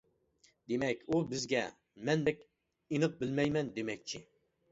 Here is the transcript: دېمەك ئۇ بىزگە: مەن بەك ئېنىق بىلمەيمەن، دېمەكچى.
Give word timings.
دېمەك 0.71 1.03
ئۇ 1.15 1.19
بىزگە: 1.33 1.59
مەن 2.09 2.25
بەك 2.29 2.41
ئېنىق 2.95 3.15
بىلمەيمەن، 3.21 3.71
دېمەكچى. 3.79 4.23